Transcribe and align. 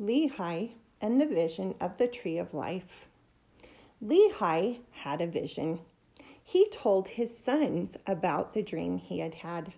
Lehi 0.00 0.72
and 1.00 1.20
the 1.20 1.26
vision 1.26 1.74
of 1.80 1.98
the 1.98 2.08
tree 2.08 2.36
of 2.36 2.52
life. 2.52 3.06
Lehi 4.04 4.80
had 4.90 5.20
a 5.20 5.26
vision. 5.26 5.80
He 6.42 6.68
told 6.70 7.08
his 7.08 7.36
sons 7.36 7.96
about 8.06 8.54
the 8.54 8.62
dream 8.62 8.98
he 8.98 9.20
had 9.20 9.34
had. 9.34 9.72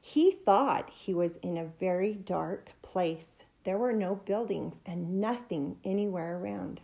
He 0.00 0.30
thought 0.30 0.90
he 0.90 1.12
was 1.12 1.36
in 1.38 1.58
a 1.58 1.64
very 1.64 2.14
dark 2.14 2.70
place. 2.80 3.42
There 3.64 3.76
were 3.76 3.92
no 3.92 4.14
buildings 4.14 4.80
and 4.86 5.20
nothing 5.20 5.76
anywhere 5.84 6.38
around. 6.38 6.80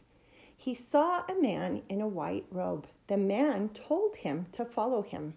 He 0.56 0.74
saw 0.74 1.22
a 1.28 1.40
man 1.40 1.82
in 1.88 2.00
a 2.00 2.08
white 2.08 2.46
robe. 2.50 2.86
The 3.06 3.16
man 3.16 3.68
told 3.68 4.16
him 4.16 4.46
to 4.52 4.64
follow 4.64 5.02
him. 5.02 5.34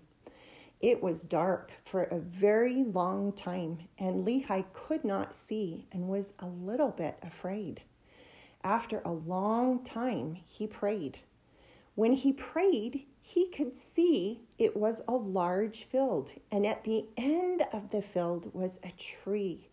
It 0.79 1.03
was 1.03 1.23
dark 1.23 1.73
for 1.83 2.03
a 2.03 2.19
very 2.19 2.83
long 2.83 3.33
time, 3.33 3.89
and 3.97 4.25
Lehi 4.25 4.65
could 4.71 5.03
not 5.03 5.35
see 5.35 5.87
and 5.91 6.07
was 6.07 6.31
a 6.39 6.47
little 6.47 6.91
bit 6.91 7.17
afraid. 7.21 7.81
After 8.63 9.01
a 9.03 9.11
long 9.11 9.83
time, 9.83 10.37
he 10.45 10.67
prayed. 10.67 11.19
When 11.95 12.13
he 12.13 12.31
prayed, 12.31 13.05
he 13.21 13.47
could 13.47 13.75
see 13.75 14.41
it 14.57 14.77
was 14.77 15.01
a 15.05 15.15
large 15.15 15.83
field, 15.83 16.31
and 16.49 16.65
at 16.65 16.85
the 16.85 17.05
end 17.17 17.63
of 17.73 17.89
the 17.89 18.01
field 18.01 18.53
was 18.53 18.79
a 18.81 18.91
tree. 18.91 19.67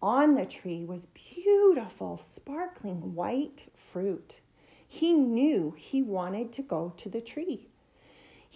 On 0.00 0.34
the 0.34 0.46
tree 0.46 0.84
was 0.84 1.06
beautiful, 1.06 2.16
sparkling 2.16 3.14
white 3.14 3.66
fruit. 3.74 4.40
He 4.86 5.12
knew 5.12 5.74
he 5.76 6.02
wanted 6.02 6.52
to 6.54 6.62
go 6.62 6.94
to 6.96 7.10
the 7.10 7.20
tree. 7.20 7.67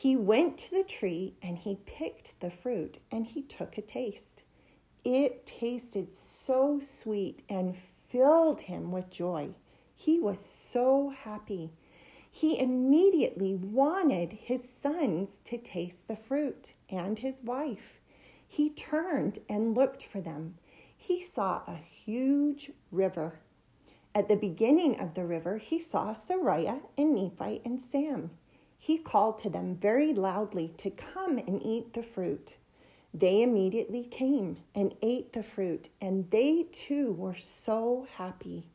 He 0.03 0.17
went 0.17 0.59
to 0.59 0.73
the 0.73 0.83
tree 0.83 1.37
and 1.41 1.57
he 1.57 1.79
picked 1.87 2.41
the 2.41 2.51
fruit 2.51 2.99
and 3.13 3.25
he 3.25 3.41
took 3.41 3.79
a 3.79 3.83
taste. 3.83 4.43
It 5.05 5.47
tasted 5.47 6.13
so 6.13 6.81
sweet 6.81 7.45
and 7.49 7.77
filled 7.77 8.63
him 8.63 8.91
with 8.91 9.11
joy. 9.11 9.51
He 9.95 10.19
was 10.19 10.45
so 10.45 11.11
happy. 11.11 11.71
He 12.29 12.59
immediately 12.59 13.55
wanted 13.55 14.33
his 14.33 14.69
sons 14.69 15.39
to 15.45 15.57
taste 15.57 16.09
the 16.09 16.17
fruit 16.17 16.75
and 16.91 17.21
his 17.21 17.39
wife. 17.41 18.01
He 18.49 18.71
turned 18.71 19.39
and 19.49 19.77
looked 19.77 20.03
for 20.03 20.21
them. 20.21 20.57
He 20.97 21.23
saw 21.23 21.63
a 21.69 21.77
huge 21.77 22.73
river. 22.91 23.39
At 24.17 24.29
the 24.29 24.35
beginning 24.35 24.99
of 24.99 25.15
the 25.15 25.25
river, 25.25 25.59
he 25.59 25.79
saw 25.79 26.13
Sariah 26.13 26.81
and 26.99 27.15
Nephi 27.15 27.63
and 27.65 27.81
Sam 27.81 28.33
he 28.83 28.99
called 28.99 29.39
to 29.39 29.49
them 29.49 29.77
very 29.77 30.13
loudly 30.13 30.75
to 30.77 30.91
come 30.91 31.39
and 31.39 31.63
eat 31.65 31.93
the 31.93 32.03
fruit. 32.03 32.57
They 33.15 33.41
immediately 33.41 34.03
came 34.03 34.57
and 34.75 34.93
ate 35.01 35.35
the 35.35 35.45
fruit, 35.45 35.89
and 36.01 36.29
they 36.33 36.65
too 36.73 37.13
were 37.13 37.37
so 37.37 38.09
happy. 38.17 38.67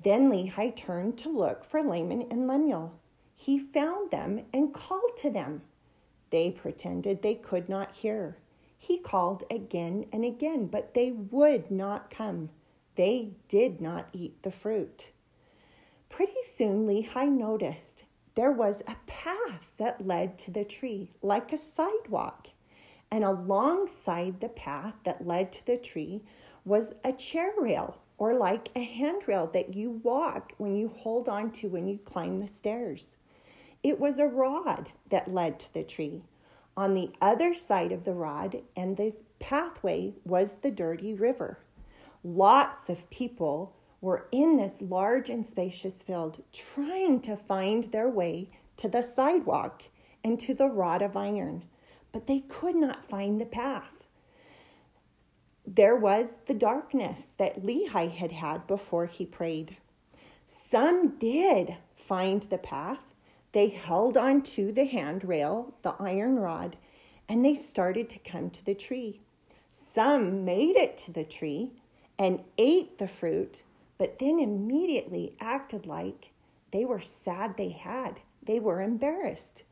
Then 0.00 0.30
Lehi 0.30 0.76
turned 0.76 1.18
to 1.18 1.28
look 1.28 1.64
for 1.64 1.82
Laman 1.82 2.28
and 2.30 2.46
Lemuel. 2.46 3.00
He 3.34 3.58
found 3.58 4.12
them 4.12 4.44
and 4.54 4.72
called 4.72 5.16
to 5.18 5.30
them. 5.30 5.62
They 6.30 6.52
pretended 6.52 7.22
they 7.22 7.34
could 7.34 7.68
not 7.68 7.90
hear. 7.90 8.36
He 8.78 8.96
called 8.96 9.42
again 9.50 10.06
and 10.12 10.24
again, 10.24 10.68
but 10.68 10.94
they 10.94 11.10
would 11.10 11.68
not 11.68 12.10
come. 12.10 12.50
They 12.94 13.32
did 13.48 13.80
not 13.80 14.08
eat 14.12 14.44
the 14.44 14.52
fruit. 14.52 15.10
Pretty 16.08 16.44
soon 16.44 16.86
Lehi 16.86 17.28
noticed 17.28 18.04
there 18.34 18.52
was 18.52 18.82
a 18.86 18.96
path 19.06 19.60
that 19.78 20.06
led 20.06 20.38
to 20.38 20.50
the 20.50 20.64
tree, 20.64 21.10
like 21.22 21.52
a 21.52 21.58
sidewalk. 21.58 22.48
And 23.10 23.24
alongside 23.24 24.40
the 24.40 24.48
path 24.48 24.94
that 25.04 25.26
led 25.26 25.52
to 25.52 25.66
the 25.66 25.76
tree 25.76 26.22
was 26.64 26.94
a 27.04 27.12
chair 27.12 27.52
rail, 27.58 27.98
or 28.18 28.34
like 28.34 28.68
a 28.76 28.82
handrail 28.82 29.46
that 29.48 29.74
you 29.74 30.00
walk 30.02 30.52
when 30.58 30.76
you 30.76 30.88
hold 30.88 31.28
on 31.28 31.50
to 31.50 31.68
when 31.68 31.88
you 31.88 31.98
climb 32.04 32.38
the 32.38 32.46
stairs. 32.46 33.16
It 33.82 33.98
was 33.98 34.18
a 34.18 34.26
rod 34.26 34.90
that 35.08 35.32
led 35.32 35.58
to 35.60 35.74
the 35.74 35.82
tree. 35.82 36.22
On 36.76 36.94
the 36.94 37.10
other 37.20 37.54
side 37.54 37.92
of 37.92 38.04
the 38.04 38.14
rod 38.14 38.62
and 38.76 38.96
the 38.96 39.14
pathway 39.38 40.14
was 40.24 40.56
the 40.62 40.70
dirty 40.70 41.14
river. 41.14 41.58
Lots 42.22 42.90
of 42.90 43.08
people 43.10 43.74
were 44.00 44.26
in 44.32 44.56
this 44.56 44.80
large 44.80 45.28
and 45.28 45.46
spacious 45.46 46.02
field 46.02 46.42
trying 46.52 47.20
to 47.20 47.36
find 47.36 47.84
their 47.84 48.08
way 48.08 48.50
to 48.76 48.88
the 48.88 49.02
sidewalk 49.02 49.82
and 50.24 50.40
to 50.40 50.54
the 50.54 50.68
rod 50.68 51.02
of 51.02 51.16
iron, 51.16 51.64
but 52.12 52.26
they 52.26 52.40
could 52.40 52.76
not 52.76 53.04
find 53.04 53.40
the 53.40 53.46
path. 53.46 54.06
There 55.66 55.96
was 55.96 56.34
the 56.46 56.54
darkness 56.54 57.28
that 57.36 57.62
Lehi 57.62 58.10
had 58.10 58.32
had 58.32 58.66
before 58.66 59.06
he 59.06 59.26
prayed. 59.26 59.76
Some 60.46 61.18
did 61.18 61.76
find 61.94 62.42
the 62.42 62.58
path. 62.58 63.14
They 63.52 63.68
held 63.68 64.16
on 64.16 64.42
to 64.42 64.72
the 64.72 64.86
handrail, 64.86 65.74
the 65.82 65.94
iron 65.98 66.38
rod, 66.38 66.76
and 67.28 67.44
they 67.44 67.54
started 67.54 68.08
to 68.10 68.18
come 68.18 68.50
to 68.50 68.64
the 68.64 68.74
tree. 68.74 69.20
Some 69.70 70.44
made 70.44 70.76
it 70.76 70.96
to 70.98 71.12
the 71.12 71.24
tree 71.24 71.70
and 72.18 72.42
ate 72.58 72.98
the 72.98 73.06
fruit, 73.06 73.62
but 74.00 74.18
then 74.18 74.40
immediately 74.40 75.34
acted 75.40 75.84
like 75.84 76.30
they 76.70 76.86
were 76.86 77.00
sad 77.00 77.58
they 77.58 77.68
had. 77.68 78.18
They 78.42 78.58
were 78.58 78.80
embarrassed. 78.80 79.64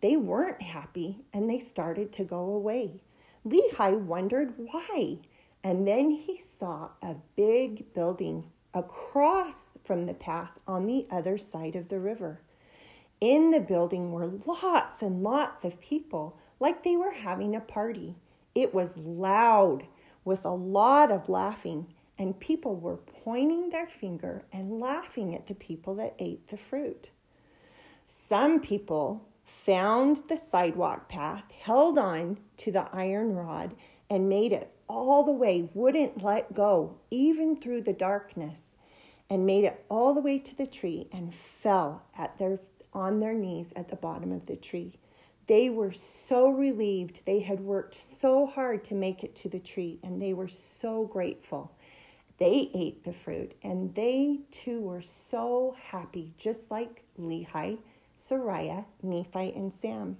They 0.00 0.16
weren't 0.16 0.62
happy 0.62 1.18
and 1.34 1.50
they 1.50 1.58
started 1.58 2.10
to 2.12 2.24
go 2.24 2.46
away. 2.46 3.02
Lehi 3.46 4.00
wondered 4.00 4.54
why. 4.56 5.18
And 5.62 5.86
then 5.86 6.12
he 6.12 6.40
saw 6.40 6.92
a 7.02 7.16
big 7.36 7.92
building 7.92 8.50
across 8.72 9.72
from 9.84 10.06
the 10.06 10.14
path 10.14 10.58
on 10.66 10.86
the 10.86 11.06
other 11.10 11.36
side 11.36 11.76
of 11.76 11.88
the 11.88 12.00
river. 12.00 12.40
In 13.20 13.50
the 13.50 13.60
building 13.60 14.12
were 14.12 14.32
lots 14.46 15.02
and 15.02 15.22
lots 15.22 15.62
of 15.62 15.78
people, 15.82 16.38
like 16.58 16.84
they 16.84 16.96
were 16.96 17.12
having 17.12 17.54
a 17.54 17.60
party. 17.60 18.16
It 18.54 18.72
was 18.72 18.96
loud 18.96 19.82
with 20.24 20.46
a 20.46 20.54
lot 20.54 21.12
of 21.12 21.28
laughing 21.28 21.88
and 22.18 22.38
people 22.38 22.76
were 22.76 22.96
pointing 22.96 23.70
their 23.70 23.86
finger 23.86 24.44
and 24.52 24.80
laughing 24.80 25.34
at 25.34 25.46
the 25.46 25.54
people 25.54 25.94
that 25.96 26.14
ate 26.18 26.48
the 26.48 26.56
fruit. 26.56 27.10
Some 28.06 28.60
people 28.60 29.26
found 29.44 30.22
the 30.28 30.36
sidewalk 30.36 31.08
path, 31.08 31.44
held 31.62 31.98
on 31.98 32.38
to 32.58 32.70
the 32.70 32.88
iron 32.92 33.34
rod, 33.34 33.74
and 34.10 34.28
made 34.28 34.52
it 34.52 34.70
all 34.88 35.24
the 35.24 35.32
way, 35.32 35.68
wouldn't 35.74 36.22
let 36.22 36.54
go, 36.54 36.96
even 37.10 37.56
through 37.56 37.82
the 37.82 37.92
darkness, 37.92 38.76
and 39.30 39.46
made 39.46 39.64
it 39.64 39.84
all 39.88 40.14
the 40.14 40.20
way 40.20 40.38
to 40.38 40.56
the 40.56 40.66
tree 40.66 41.08
and 41.12 41.34
fell 41.34 42.02
at 42.16 42.38
their, 42.38 42.58
on 42.92 43.20
their 43.20 43.34
knees 43.34 43.72
at 43.74 43.88
the 43.88 43.96
bottom 43.96 44.30
of 44.30 44.46
the 44.46 44.56
tree. 44.56 44.98
They 45.46 45.68
were 45.68 45.92
so 45.92 46.48
relieved. 46.50 47.24
They 47.26 47.40
had 47.40 47.60
worked 47.60 47.94
so 47.94 48.46
hard 48.46 48.84
to 48.84 48.94
make 48.94 49.22
it 49.22 49.34
to 49.36 49.48
the 49.48 49.60
tree, 49.60 49.98
and 50.02 50.20
they 50.20 50.32
were 50.32 50.48
so 50.48 51.04
grateful. 51.04 51.76
They 52.38 52.70
ate 52.74 53.04
the 53.04 53.12
fruit 53.12 53.54
and 53.62 53.94
they 53.94 54.40
too 54.50 54.80
were 54.80 55.00
so 55.00 55.76
happy, 55.80 56.34
just 56.36 56.70
like 56.70 57.04
Lehi, 57.18 57.78
Sariah, 58.16 58.84
Nephi, 59.02 59.52
and 59.54 59.72
Sam. 59.72 60.16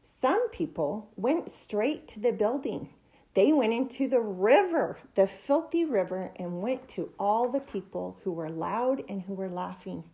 Some 0.00 0.48
people 0.50 1.10
went 1.16 1.50
straight 1.50 2.08
to 2.08 2.20
the 2.20 2.32
building. 2.32 2.90
They 3.34 3.52
went 3.52 3.72
into 3.72 4.08
the 4.08 4.20
river, 4.20 4.98
the 5.14 5.26
filthy 5.26 5.84
river, 5.84 6.32
and 6.36 6.60
went 6.60 6.88
to 6.90 7.12
all 7.18 7.48
the 7.48 7.60
people 7.60 8.18
who 8.24 8.32
were 8.32 8.50
loud 8.50 9.02
and 9.08 9.22
who 9.22 9.34
were 9.34 9.48
laughing. 9.48 10.04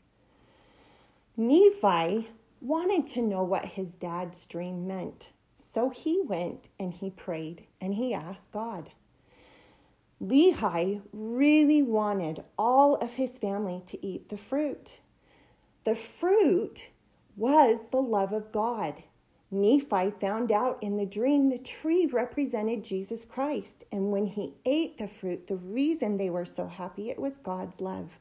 Nephi 1.37 2.29
wanted 2.61 3.07
to 3.09 3.23
know 3.23 3.43
what 3.43 3.65
his 3.65 3.95
dad's 3.95 4.45
dream 4.47 4.87
meant. 4.87 5.33
So 5.55 5.91
he 5.91 6.21
went 6.25 6.69
and 6.79 6.93
he 6.93 7.11
prayed 7.11 7.67
and 7.81 7.95
he 7.95 8.15
asked 8.15 8.53
God. 8.53 8.91
Lehi 10.23 11.03
really 11.13 11.83
wanted 11.83 12.43
all 12.59 12.97
of 12.97 13.15
his 13.15 13.39
family 13.39 13.83
to 13.87 14.05
eat 14.05 14.29
the 14.29 14.37
fruit. 14.37 15.01
The 15.85 15.95
fruit 15.95 16.91
was 17.37 17.81
the 17.93 18.03
love 18.03 18.33
of 18.33 18.51
God. 18.51 19.05
Nephi 19.51 20.11
found 20.21 20.53
out 20.53 20.79
in 20.83 20.97
the 20.97 21.07
dream 21.07 21.49
the 21.49 21.59
tree 21.59 22.07
represented 22.07 22.85
Jesus 22.85 23.25
Christ. 23.25 23.85
And 23.91 24.11
when 24.11 24.27
he 24.27 24.55
ate 24.67 24.99
the 24.99 25.07
fruit, 25.07 25.47
the 25.47 25.57
reason 25.57 26.17
they 26.17 26.31
were 26.31 26.45
so 26.45 26.67
happy, 26.67 27.09
it 27.09 27.19
was 27.19 27.39
God's 27.39 27.81
love. 27.81 28.19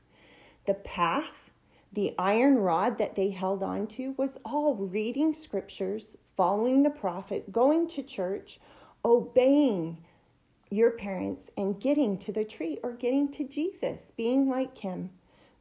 The 0.65 0.75
path, 0.75 1.51
the 1.91 2.13
iron 2.17 2.57
rod 2.57 2.97
that 2.99 3.15
they 3.15 3.31
held 3.31 3.63
on 3.63 3.87
to, 3.87 4.13
was 4.17 4.37
all 4.45 4.75
reading 4.75 5.33
scriptures, 5.33 6.15
following 6.35 6.83
the 6.83 6.89
prophet, 6.89 7.51
going 7.51 7.87
to 7.89 8.03
church, 8.03 8.59
obeying 9.03 9.97
your 10.69 10.91
parents 10.91 11.49
and 11.57 11.79
getting 11.79 12.17
to 12.19 12.31
the 12.31 12.45
tree 12.45 12.79
or 12.83 12.93
getting 12.93 13.31
to 13.31 13.47
Jesus, 13.47 14.11
being 14.15 14.49
like 14.49 14.77
him. 14.77 15.11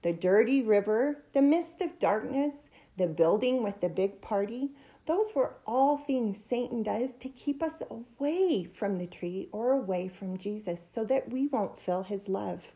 The 0.03 0.13
dirty 0.13 0.63
river, 0.63 1.23
the 1.33 1.43
mist 1.43 1.81
of 1.81 1.99
darkness, 1.99 2.63
the 2.97 3.07
building 3.07 3.63
with 3.63 3.81
the 3.81 3.89
big 3.89 4.21
party, 4.21 4.71
those 5.07 5.35
were 5.35 5.55
all 5.67 5.97
things 5.97 6.43
Satan 6.43 6.83
does 6.83 7.15
to 7.17 7.29
keep 7.29 7.63
us 7.63 7.83
away 7.91 8.65
from 8.65 8.99
the 8.99 9.07
tree 9.07 9.49
or 9.53 9.73
away 9.73 10.09
from 10.09 10.37
Jesus 10.37 10.85
so 10.85 11.05
that 11.05 11.31
we 11.31 11.47
won't 11.47 11.79
feel 11.79 12.03
his 12.03 12.29
love. 12.29 12.73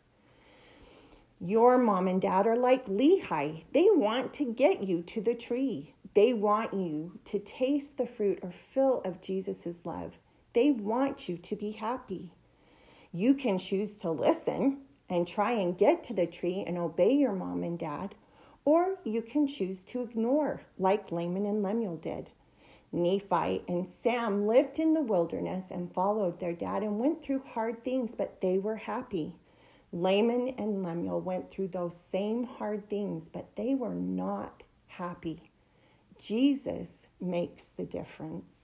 Your 1.41 1.79
mom 1.79 2.07
and 2.07 2.21
dad 2.21 2.47
are 2.47 2.57
like 2.57 2.87
Lehi. 2.87 3.65
They 3.73 3.89
want 3.91 4.33
to 4.35 4.45
get 4.45 4.85
you 4.85 5.03
to 5.03 5.21
the 5.21 5.35
tree. 5.35 5.95
They 6.15 6.33
want 6.33 6.75
you 6.75 7.19
to 7.25 7.39
taste 7.39 7.97
the 7.97 8.07
fruit 8.07 8.41
or 8.43 8.51
fill 8.51 9.01
of 9.05 9.23
Jesus' 9.23 9.81
love. 9.85 10.19
They 10.53 10.71
want 10.71 11.29
you 11.29 11.37
to 11.39 11.57
be 11.57 11.73
happy. 11.73 12.33
You 13.13 13.35
can 13.35 13.59
choose 13.59 13.95
to 13.99 14.11
listen 14.11 14.79
and 15.09 15.27
try 15.27 15.53
and 15.53 15.77
get 15.77 16.05
to 16.05 16.15
the 16.15 16.27
tree 16.27 16.65
and 16.67 16.79
obey 16.79 17.13
your 17.13 17.33
mom 17.33 17.63
and 17.63 17.79
dad, 17.79 18.15
or 18.65 18.97
you 19.05 19.23
can 19.23 19.47
choose 19.47 19.85
to 19.85 20.03
ignore, 20.03 20.63
like 20.79 21.11
Laman 21.11 21.47
and 21.47 21.63
Lemuel 21.63 21.97
did. 21.97 22.31
Nephi 22.93 23.63
and 23.69 23.89
Sam 23.89 24.47
lived 24.47 24.79
in 24.79 24.95
the 24.95 25.03
wilderness 25.03 25.65
and 25.71 25.93
followed 25.95 26.41
their 26.41 26.53
dad 26.53 26.83
and 26.83 26.99
went 26.99 27.23
through 27.23 27.43
hard 27.55 27.85
things, 27.85 28.15
but 28.15 28.41
they 28.41 28.59
were 28.59 28.77
happy. 28.77 29.35
Laman 29.93 30.55
and 30.59 30.83
Lemuel 30.83 31.21
went 31.21 31.51
through 31.51 31.69
those 31.69 31.97
same 31.97 32.45
hard 32.45 32.89
things, 32.89 33.29
but 33.29 33.57
they 33.57 33.75
were 33.75 33.95
not 33.95 34.63
happy. 34.87 35.51
Jesus 36.19 37.07
makes 37.21 37.65
the 37.65 37.85
difference. 37.85 38.60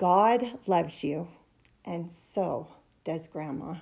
God 0.00 0.52
loves 0.66 1.04
you, 1.04 1.28
and 1.84 2.10
so 2.10 2.68
does 3.04 3.28
Grandma. 3.28 3.74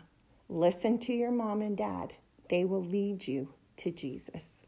Listen 0.49 0.99
to 0.99 1.13
your 1.13 1.31
mom 1.31 1.63
and 1.63 1.77
dad, 1.77 2.15
they 2.51 2.65
will 2.65 2.85
lead 2.85 3.29
you 3.29 3.55
to 3.77 3.93
Jesus. 3.93 4.67